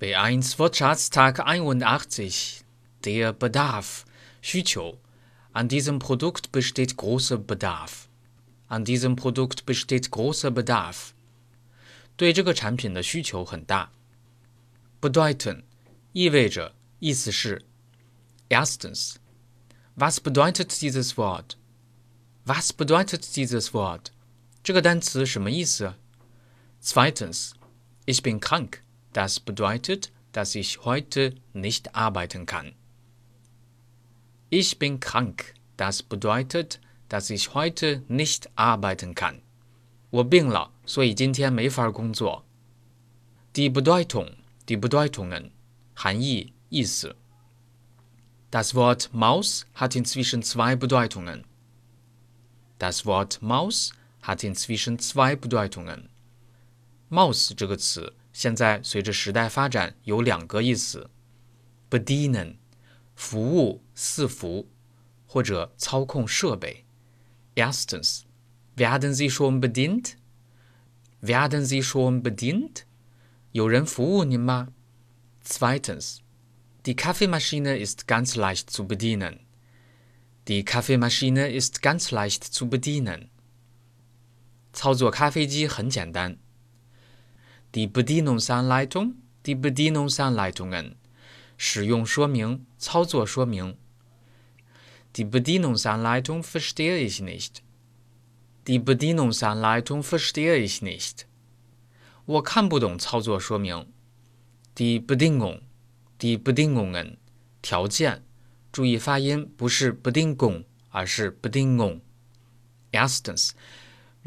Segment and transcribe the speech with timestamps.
[0.00, 2.64] B1 Wirtschaftstag 81.
[3.04, 4.04] Der Bedarf.
[4.42, 4.98] 需求.
[5.52, 8.08] An diesem Produkt besteht großer Bedarf.
[8.68, 11.14] An diesem Produkt besteht großer Bedarf.
[12.16, 13.90] 对这个产品的需求很大。
[15.00, 15.64] Bedeuten
[16.12, 17.64] 意味着，意思是。
[18.48, 19.16] Erstens.
[19.96, 21.56] Was bedeutet dieses Wort?
[22.44, 24.12] Was bedeutet dieses Wort?
[24.62, 25.94] 这个单词什么意思？
[26.82, 27.52] Zweitens.
[28.06, 28.82] Ich bin krank.
[29.12, 32.74] Das bedeutet, dass ich heute nicht arbeiten kann.
[34.50, 35.54] Ich bin krank.
[35.76, 39.40] Das bedeutet, dass ich heute nicht arbeiten kann.
[40.10, 42.44] 我病了，所以今天没法工作。
[43.52, 45.50] Die Bedeutung, die Bedeutungen,
[45.94, 47.16] 含义、意思。
[48.50, 51.44] Das Wort Maus hat inzwischen zwei Bedeutungen.
[52.78, 53.92] Das Wort Maus
[54.22, 56.08] hat inzwischen zwei Bedeutungen.
[57.10, 61.09] Maus 这个词 现在随着时代发展，有两个意思
[61.89, 62.55] ：bedienen，
[63.13, 64.69] 服务、伺服
[65.27, 66.85] 或者操控设备。
[67.55, 68.21] Erstens,
[68.77, 70.13] werden Sie schon bedient?
[71.21, 72.83] Werden Sie schon bedient?
[73.51, 74.69] 有人服务您吗
[75.43, 76.19] ？Zweitens,
[76.85, 79.39] die Kaffeemaschine ist ganz leicht zu bedienen.
[80.45, 83.27] Die Kaffeemaschine ist ganz leicht zu bedienen.
[84.71, 86.37] 操作咖啡机很简单。
[87.71, 90.95] Di Bedienungsanleitung, Di Bedienungsanleitungen，
[91.57, 93.77] 使用说明、操作说明。
[95.13, 97.61] Die Bedienungsanleitung verstehe ich nicht.
[98.65, 101.25] Die Bedienungsanleitung verstehe ich nicht.
[102.25, 103.87] 我看不懂操作说明。
[104.75, 105.61] Die Bedingung,
[106.19, 107.17] die Bedingungen，
[107.61, 108.23] 条件。
[108.71, 112.01] 注意发音，不是 Bedingung，而是 Bedingung。
[112.91, 113.51] Erstens.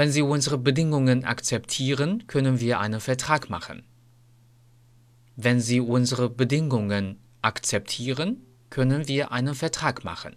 [0.00, 3.84] Wenn Sie unsere Bedingungen akzeptieren, können wir einen Vertrag machen.
[5.36, 10.36] Wenn Sie unsere Bedingungen akzeptieren, können wir einen Vertrag machen.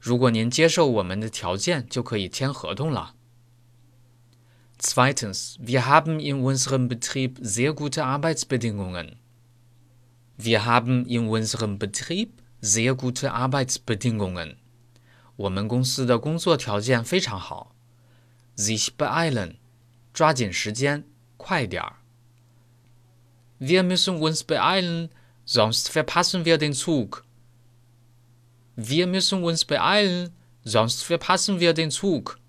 [0.00, 3.14] 如果您接受我们的条件，就可以签合同了。
[4.78, 9.16] Zweitens, wir haben in unserem Betrieb sehr gute Arbeitsbedingungen.
[10.36, 14.56] Wir haben in unserem Betrieb sehr gute Arbeitsbedingungen.
[15.36, 17.75] 我们公司的工作条件非常好。
[18.57, 19.55] Sich beeilen，
[20.13, 21.03] 抓紧时间，
[21.37, 21.93] 快点儿。
[23.59, 25.09] Wir müssen uns beeilen,
[25.45, 27.23] sonst verpassen wir den Zug.
[28.75, 32.39] Wir müssen uns beeilen, sonst verpassen wir den Zug.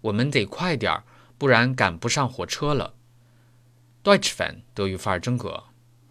[0.00, 1.02] 我们得快点儿，
[1.36, 2.94] 不然赶不上火车了。
[4.04, 5.64] Deutsch fan，德语范儿真格。